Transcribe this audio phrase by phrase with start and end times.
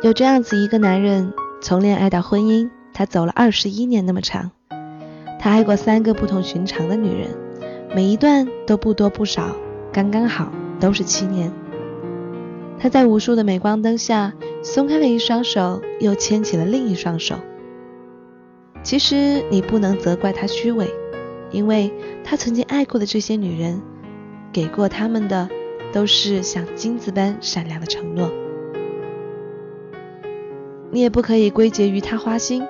[0.00, 4.52] 有这样子一个男人，从恋爱到婚姻，他走了二十一年那么长。
[5.40, 7.30] 他爱过三个不同寻常的女人，
[7.96, 9.56] 每一段都不多不少，
[9.92, 11.52] 刚刚好，都是七年。
[12.78, 17.34] 他在无数的镁光灯下，松开了一双手，又牵起了另一双手。
[18.84, 20.88] 其实你不能责怪他虚伪，
[21.50, 23.82] 因为他曾经爱过的这些女人，
[24.52, 25.48] 给过他们的
[25.92, 28.30] 都是像金子般闪亮的承诺。
[30.90, 32.62] 你也不可以归结于他花心，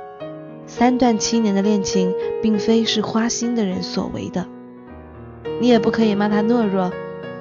[0.66, 4.47] 三段七年的恋情并非是花心的人所为的。
[5.61, 6.92] 你也不可以骂他懦弱，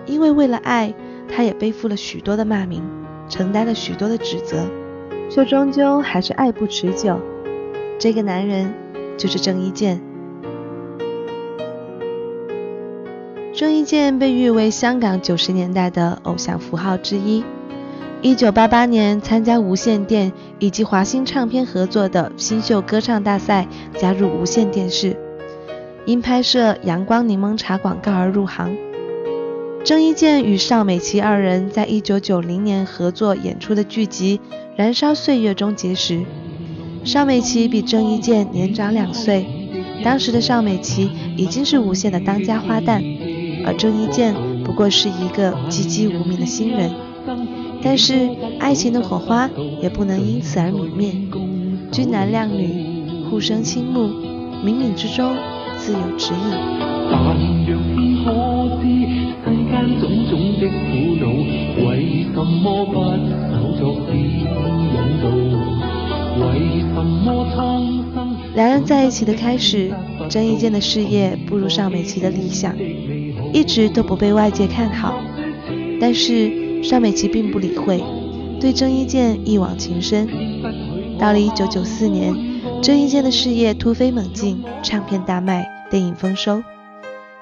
[0.06, 0.94] 因为为了爱，
[1.28, 2.84] 他也背负了许多的骂名，
[3.28, 4.66] 承担了许多的指责，
[5.30, 7.20] 却终究还是爱不持久。
[8.00, 8.74] 这个男人
[9.18, 10.00] 就是郑伊健。
[13.54, 17.44] 郑伊健被誉为香港九十年代的偶像符号之一。
[18.24, 25.16] 一九八八年，参加无线电以及华星唱片合作的新秀歌唱大赛，加入无线电视，
[26.06, 28.76] 因拍摄《阳光柠檬茶》广告而入行。
[29.84, 34.42] 郑伊健与邵美琪二人在一九九零年合作演出的剧集
[34.76, 36.26] 《燃烧岁月》中结识。
[37.04, 39.46] 邵美琪比郑伊健年长两岁，
[40.04, 43.00] 当时的邵美琪已经是无线的当家花旦，
[43.64, 46.92] 而郑伊健不过是一个籍籍无名的新人。
[47.82, 49.50] 但是爱情的火花
[49.82, 51.14] 也不能因此而泯灭，
[51.92, 54.10] 俊男靓女，互生倾慕，
[54.66, 55.36] 冥冥之中
[55.78, 56.52] 自有指引。
[68.56, 69.92] 两人在一起的开始，
[70.30, 72.76] 郑伊健的事业不如邵美琪的理想，
[73.54, 75.20] 一直都不被外界看好，
[76.02, 76.67] 但是。
[76.84, 78.04] 邵美琪并不理会，
[78.60, 80.28] 对郑伊健一往情深。
[81.20, 86.64] 到了1994年，郑伊健的事业突飞猛进，唱片大卖，电影丰收。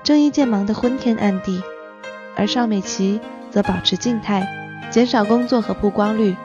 [0.03, 1.61] 郑伊健忙得昏天暗地，
[2.35, 3.19] 而邵美琪
[3.51, 4.47] 则保持静态，
[4.89, 6.35] 减少工作和曝光率。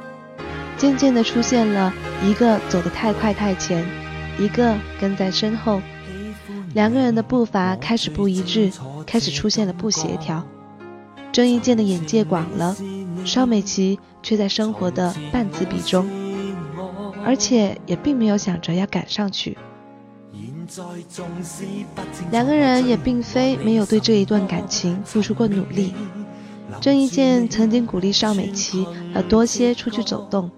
[0.76, 1.92] 渐渐地出现了
[2.26, 3.86] 一个走得太快太前，
[4.38, 5.80] 一个跟在身后，
[6.74, 8.70] 两个人的步伐开始不一致，
[9.06, 10.42] 开始出现了不协调。
[11.32, 12.76] 郑伊健的眼界广了，
[13.24, 16.08] 邵美琪却在生活的半自闭中，
[17.24, 19.56] 而且也并没有想着要赶上去。
[22.30, 25.94] 两个人也并非没有对这一段感情付出过努力。
[26.80, 30.50] 郑伊健曾经鼓励邵美琪要多些出去走动，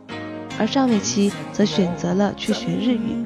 [0.58, 3.24] 而邵美琪则选择了去学日语。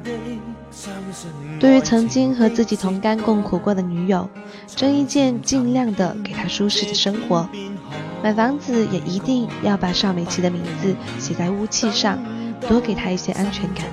[1.59, 4.29] 对于曾经和自己同甘共苦过的女友，
[4.75, 7.47] 郑伊健尽量的给她舒适的生活，
[8.23, 12.19] 买房子也一定要把邵美琪的名字写在屋契上，
[12.67, 13.85] 多给她一些安全感。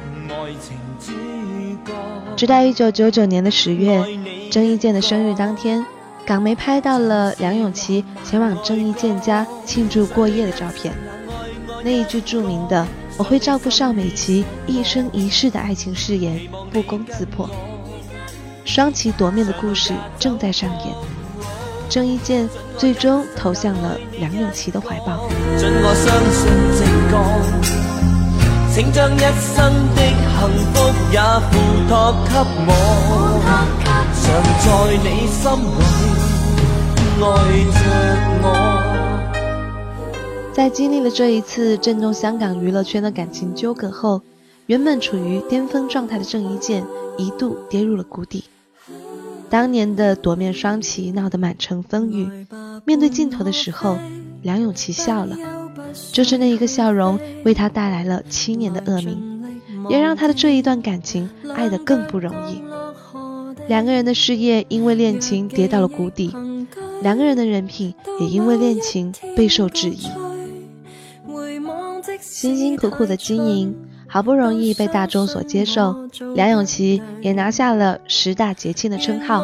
[2.36, 4.04] 直到一九九九年的十月，
[4.50, 5.84] 郑伊健的生日当天，
[6.26, 10.92] 港媒拍到了梁咏琪前往郑伊健家庆祝过夜的照片，
[11.84, 12.86] 那一句著名的。
[13.16, 16.36] 我会照顾邵美琪一生一世的爱情誓言
[16.72, 17.48] 不攻自破，
[18.74, 20.92] 双旗夺面的故事正在上演。
[21.88, 25.28] 郑伊健最终投向了梁咏琪的怀抱。
[28.74, 31.20] 请将一生的幸福也
[31.52, 31.54] 付
[31.88, 32.34] 托给
[32.66, 32.68] 我，
[34.18, 34.26] 常
[34.58, 34.66] 在
[35.04, 37.24] 你心里爱
[37.70, 37.78] 着
[38.42, 38.44] 我。
[40.52, 44.20] 在经历了这一次震动香港娱乐圈的感情纠葛后，
[44.66, 46.84] 原本处于巅峰状态的郑伊健
[47.16, 48.42] 一度跌入了谷底。
[49.54, 52.28] 当年的夺面双旗闹得满城风雨，
[52.84, 53.96] 面对镜头的时候，
[54.42, 55.36] 梁咏琪笑了，
[56.10, 59.54] 就是那一个笑容为他带来了七年的恶名，
[59.88, 62.60] 也让他的这一段感情爱得更不容易。
[63.68, 66.34] 两个人的事业因为恋情跌到了谷底，
[67.00, 70.08] 两个人的人品也因为恋情备受质疑。
[72.20, 73.72] 辛辛苦苦的经营，
[74.14, 75.92] 好不容易被大众所接受，
[76.36, 79.42] 梁咏琪也拿下了十大节庆的称号。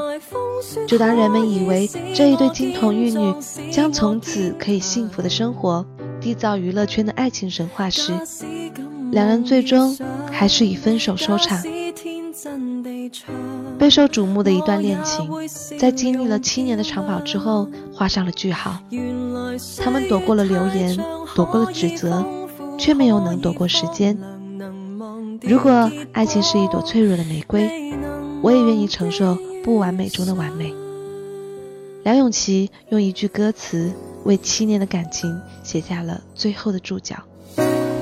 [0.87, 3.35] 就当人们以为这一对金童玉女
[3.73, 5.85] 将从此可以幸福的生活，
[6.23, 8.13] 缔造娱乐圈的爱情神话时，
[9.11, 9.99] 两人最终
[10.31, 11.61] 还是以分手收场。
[13.77, 15.29] 备受瞩目的一段恋情，
[15.81, 18.79] 在经历了七年的长跑之后，画上了句号。
[19.79, 20.97] 他们躲过了流言，
[21.35, 22.25] 躲过了指责，
[22.79, 24.17] 却没有能躲过时间。
[25.43, 27.93] 如果爱情是一朵脆弱的玫瑰，
[28.43, 30.73] 我也愿意承受不完美中的完美。
[32.03, 33.93] 梁咏琪用一句歌词
[34.25, 37.17] 为七年的感情写下了最后的注脚。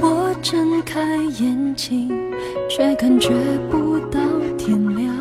[0.01, 2.11] 我睁开眼睛，
[2.69, 3.31] 却感觉
[3.71, 4.21] 不到
[4.57, 5.15] 天亮。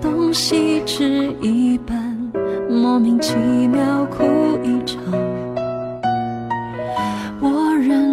[0.00, 2.32] 东西吃一半，
[2.68, 4.24] 莫名其妙哭
[4.62, 5.31] 一场。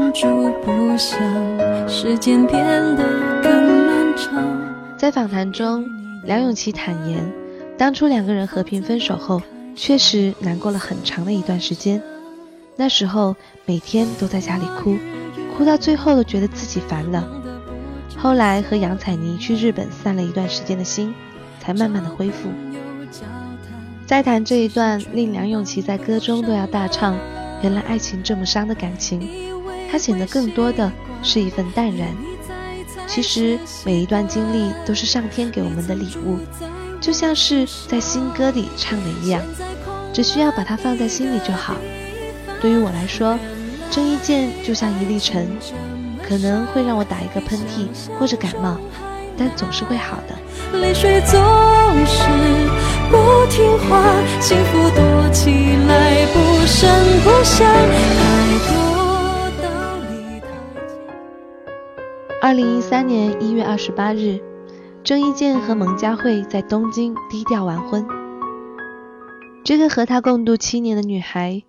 [0.10, 2.66] 我忍住不想，时间变
[2.96, 3.04] 得
[3.44, 4.98] 更漫长。
[4.98, 5.86] 在访谈中，
[6.24, 7.24] 梁咏琪坦言，
[7.78, 9.40] 当初两个人和平分手后，
[9.76, 12.02] 确实难过了很长的一段时间。
[12.76, 13.36] 那时候
[13.68, 14.98] 每天都在家里哭，
[15.56, 17.24] 哭到最后都觉得自己烦了。
[18.18, 21.14] 后来和杨采妮去日本散了一段时间的心，
[21.60, 22.50] 才慢慢的恢复。
[24.08, 27.16] 再谈这一段令梁咏琪在歌中都要大唱
[27.62, 29.22] “原来爱情这么伤”的感情，
[29.92, 30.92] 她显得更多的
[31.24, 32.10] 是一份淡然。
[33.08, 36.38] 其实每一段经历都是上天给我们的礼物，
[37.02, 39.42] 就像是在新歌里唱的一样，
[40.14, 41.76] 只需要把它放在心里就好。
[42.62, 43.38] 对于我来说，
[43.90, 45.48] 郑伊健就像一粒尘，
[46.22, 47.88] 可能会让我打一个喷嚏
[48.20, 48.78] 或者感冒，
[49.36, 50.80] 但总是会好的。
[50.80, 51.34] 泪水总
[52.06, 52.22] 是
[53.10, 53.18] 不
[53.50, 54.04] 听话，
[54.40, 55.50] 幸福躲起
[55.88, 56.88] 来不声
[57.24, 58.89] 不响，太多
[62.50, 64.40] 二零一三年一月二十八日，
[65.04, 68.04] 郑伊健和蒙嘉慧在东京低调完婚。
[69.64, 71.62] 这个和他共度七年的女孩。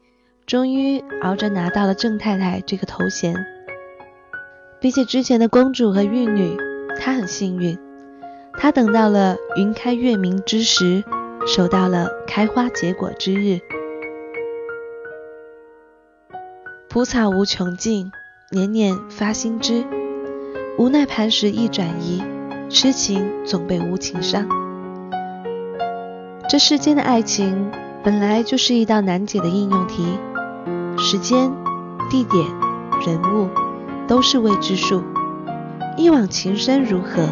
[0.46, 3.36] 终于熬着拿到了郑太太这个头衔。
[4.80, 6.56] 比起之前的公主和玉女，
[6.98, 7.78] 她很幸运，
[8.54, 11.04] 她等到了云开月明之时，
[11.46, 13.60] 守到了开花结果之日。
[16.88, 18.10] 蒲草无穷尽，
[18.50, 19.84] 年年发新枝。
[20.80, 22.22] 无奈磐石易转移，
[22.70, 24.48] 痴情总被无情伤。
[26.48, 27.70] 这世间的爱情
[28.02, 30.18] 本来就是一道难解的应用题。
[30.96, 31.52] 时间、
[32.08, 32.42] 地点、
[33.06, 33.50] 人物
[34.08, 35.02] 都是未知数。
[35.98, 37.28] 一往情深如何？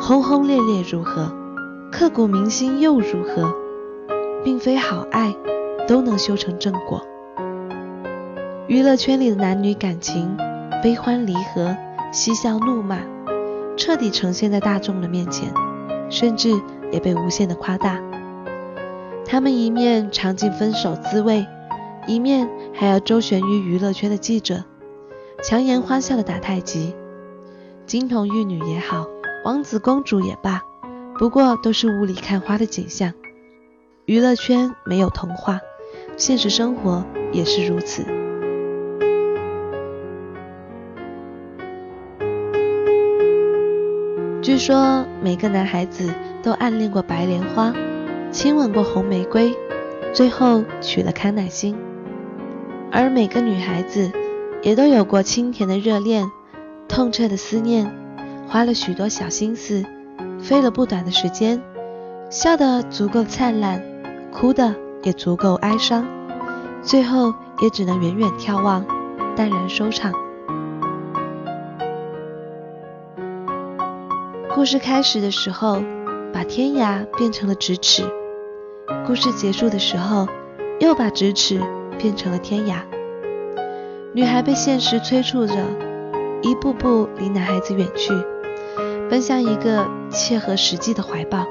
[0.00, 1.32] 轰轰烈烈如何？
[1.90, 3.52] 刻骨铭心又如何？
[4.44, 5.34] 并非好爱
[5.88, 7.04] 都能修成正果。
[8.68, 10.36] 娱乐圈里的男女感情，
[10.80, 11.76] 悲欢离合、
[12.14, 13.00] 嬉笑怒骂，
[13.76, 15.52] 彻底呈现在大众的面前，
[16.08, 16.48] 甚至
[16.92, 18.00] 也被无限的夸大。
[19.26, 21.44] 他们一面尝尽分手滋味。
[22.06, 24.62] 一面还要周旋于娱乐圈的记者，
[25.42, 26.94] 强颜欢笑的打太极，
[27.84, 29.06] 金童玉女也好，
[29.44, 30.62] 王子公主也罢，
[31.18, 33.12] 不过都是雾里看花的景象。
[34.04, 35.58] 娱乐圈没有童话，
[36.16, 38.04] 现实生活也是如此。
[44.44, 46.12] 据说每个男孩子
[46.42, 47.72] 都暗恋过白莲花，
[48.30, 49.56] 亲吻过红玫瑰，
[50.12, 51.74] 最后娶了康乃馨。
[52.92, 54.12] 而每个女孩子
[54.60, 56.30] 也都有过清甜的热恋，
[56.86, 57.90] 痛彻的思念，
[58.46, 59.82] 花了许多小心思，
[60.38, 61.62] 费了不短的时间，
[62.28, 63.82] 笑得足够灿烂，
[64.30, 64.74] 哭的
[65.04, 66.06] 也足够哀伤，
[66.82, 67.32] 最后
[67.62, 68.84] 也只能远远眺望，
[69.34, 70.12] 淡然收场。
[74.54, 75.82] 故事开始的时候，
[76.32, 78.04] 把天涯变成了咫尺；
[79.04, 80.28] 故事结束的时候，
[80.80, 81.60] 又把咫尺。
[81.96, 82.80] 变成了天涯，
[84.12, 85.54] 女孩被现实催促着，
[86.42, 88.12] 一步步离男孩子远去，
[89.08, 91.46] 奔向一个切合实际的怀抱。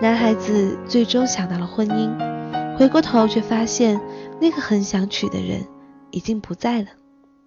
[0.00, 4.00] 男孩子最终想到了婚姻，回过头却发现
[4.40, 5.66] 那个很想娶的人
[6.10, 6.88] 已经不在了，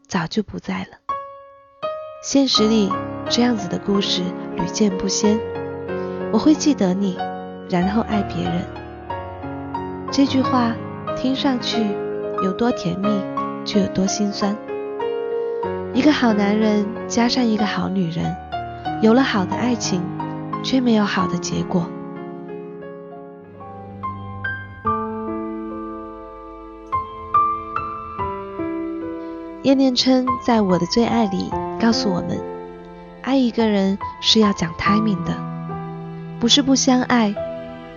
[0.08, 0.98] 早就不在了。
[2.24, 2.90] 现实里
[3.30, 4.22] 这样子的故事
[4.56, 5.39] 屡见不鲜。
[6.32, 7.18] 我会记得你，
[7.70, 8.63] 然后爱别人。
[10.12, 10.74] 这句话。
[11.15, 11.80] 听上去
[12.44, 13.08] 有多甜蜜，
[13.63, 14.58] 就有多心酸。
[15.94, 18.36] 一个好男人加上一个好女人，
[19.01, 20.01] 有了好的爱情，
[20.63, 21.86] 却没有好的结果。
[29.62, 32.38] 叶念琛在我的最爱里告诉我们，
[33.34, 35.36] 爱一个人是要讲 timing 的，
[36.40, 37.34] 不是不相爱，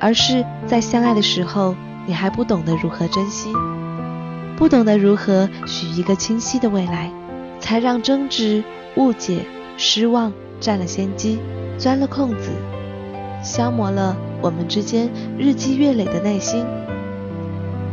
[0.01, 1.75] 而是在相爱的时候。
[2.07, 3.53] 你还不懂得如何珍惜，
[4.57, 7.13] 不懂得如何许一个清晰的未来，
[7.61, 8.65] 才让争执、
[8.97, 9.45] 误解、
[9.77, 11.39] 失望占了先机，
[11.77, 12.53] 钻了空子，
[13.43, 16.65] 消磨了我们之间日积月累的耐心。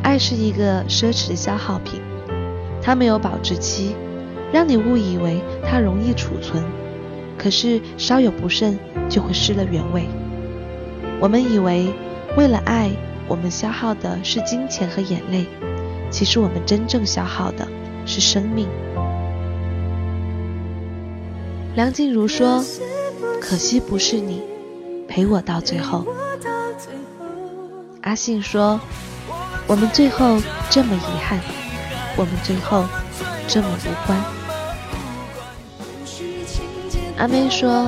[0.02, 2.00] 爱是一个奢侈的消耗品，
[2.82, 3.98] 它没有保质期，
[4.54, 6.64] 让你误以为它容易储存，
[7.44, 10.08] 可是稍有不慎就会失了原味。
[11.20, 11.94] 我们以为
[12.38, 12.90] 为了爱，
[13.28, 15.46] 我们消耗的是金钱和眼泪。
[16.10, 17.68] 其实我们真正消耗的
[18.06, 18.68] 是生命。
[21.76, 22.64] 梁静茹说
[23.42, 24.42] ：“可惜不是你
[25.08, 26.06] 陪我到最后。”
[28.02, 28.80] 阿信说
[29.68, 31.40] ：“我们最后这么遗憾，
[32.16, 32.86] 我们最后
[33.48, 34.18] 这么无关。”
[37.18, 37.88] 阿妹说：“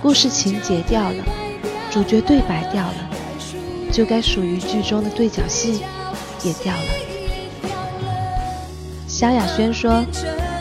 [0.00, 1.24] 故事情节掉了，
[1.90, 3.10] 主角对白掉了，
[3.92, 5.80] 就该属于剧中的对角戏
[6.44, 6.82] 也掉了。”
[9.08, 10.04] 萧亚轩说：“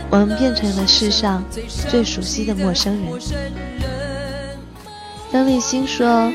[0.09, 1.43] 我们变成了世上
[1.89, 3.05] 最熟悉的陌生人。”
[5.31, 6.31] 邓丽欣说：“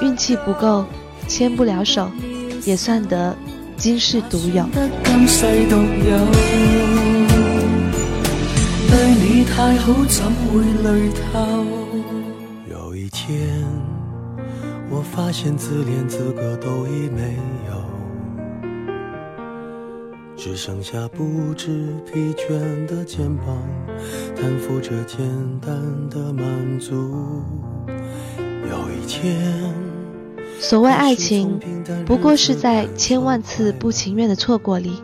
[0.00, 0.84] 运气不够，
[1.28, 2.10] 牵不了手，
[2.64, 3.36] 也算得
[3.76, 4.64] 今世独有。”
[8.96, 11.10] 对你太好，怎会累
[12.70, 13.66] 有一天，
[14.88, 17.36] 我发现自怜资格都已没
[17.66, 17.74] 有。
[20.36, 23.58] 只剩下不知疲倦的肩膀，
[24.36, 25.18] 担负着简
[25.60, 25.74] 单
[26.08, 26.94] 的满足。
[27.88, 29.74] 有一天，
[30.60, 31.58] 所谓爱情，
[32.06, 35.02] 不过是在千万次不情愿的错过里，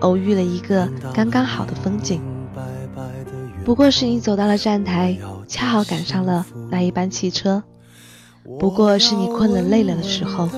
[0.00, 2.20] 偶遇了一个刚刚好的风景。
[3.64, 5.16] 不过是你走到了站台，
[5.46, 7.62] 恰好赶上了那一班汽车。
[8.58, 10.48] 不过是你困了累了的时候，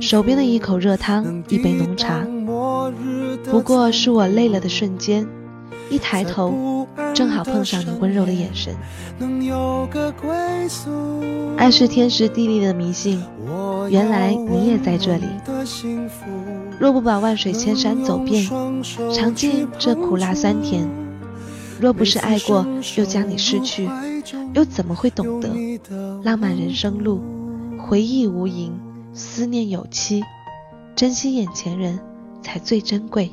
[0.00, 2.26] 手边的一口热汤，一杯浓茶。
[3.44, 5.26] 不过是我累了的瞬间，
[5.88, 8.74] 一抬头，正好碰上你温柔的眼神。
[11.56, 13.22] 爱是天时地利的迷信，
[13.88, 15.26] 原来你也在这里。
[16.80, 18.44] 若不把万水千山走遍，
[19.12, 20.88] 尝尽这苦辣酸甜；
[21.80, 22.66] 若不是爱过，
[22.96, 23.88] 又将你失去，
[24.54, 25.48] 又怎么会懂得
[26.22, 27.22] 浪漫人生路，
[27.78, 28.72] 回忆无垠，
[29.12, 30.22] 思念有期，
[30.94, 31.98] 珍惜眼前人。
[32.40, 33.30] 才最珍贵。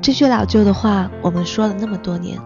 [0.00, 2.38] 这句老旧的话，我们说了那么多年，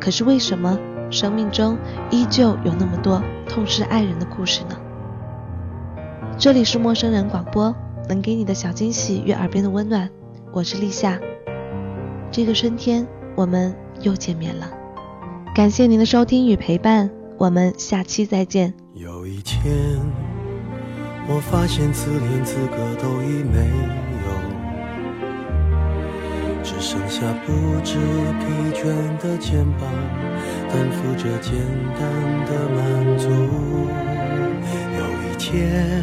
[0.00, 1.78] 可是为什么生命中
[2.10, 4.76] 依旧有那么多痛失爱人的故事呢？
[6.36, 7.74] 这里是陌生人广播，
[8.08, 10.08] 能给你的小惊喜与耳边的温暖，
[10.50, 11.20] 我是立夏。
[12.30, 14.70] 这个春天，我们又见面了，
[15.54, 18.72] 感谢您的收听与陪伴，我们下期再见。
[18.94, 19.62] 有一天，
[21.28, 23.68] 我发现自怜资格都已没
[24.24, 24.28] 有，
[26.62, 27.52] 只剩下不
[27.84, 27.98] 知
[28.40, 28.86] 疲倦
[29.22, 29.86] 的肩膀，
[30.70, 31.52] 担负着简
[31.98, 32.00] 单
[32.46, 33.28] 的满足。
[34.96, 36.02] 有一天，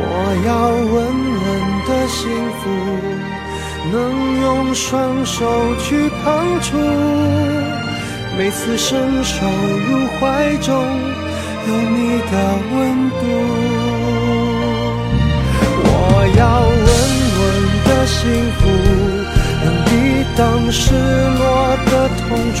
[0.00, 0.02] 我
[0.46, 0.50] 要
[0.94, 0.96] 稳
[1.42, 1.46] 稳
[1.88, 2.22] 的幸
[2.58, 2.62] 福，
[3.92, 3.96] 能
[4.42, 4.86] 用双
[5.26, 5.36] 手
[5.80, 5.86] 去
[6.22, 6.24] 碰
[6.60, 6.68] 触，
[8.36, 9.34] 每次伸手
[9.88, 9.90] 入
[10.20, 10.68] 怀中。
[11.68, 12.32] 有你的
[12.72, 12.76] 温
[13.10, 13.22] 度，
[15.84, 15.86] 我
[16.38, 16.88] 要稳
[17.38, 17.42] 稳
[17.84, 18.16] 的幸
[18.56, 18.60] 福，
[19.64, 19.90] 能抵
[20.34, 20.40] 挡
[20.72, 21.42] 失落
[21.90, 22.24] 的痛
[22.54, 22.60] 楚。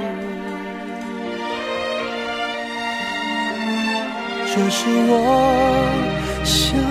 [4.63, 6.90] 可是我想。